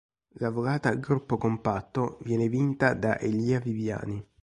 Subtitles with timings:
[0.39, 4.27] La volata a gruppo compatto viene vinta da Elia Viviani.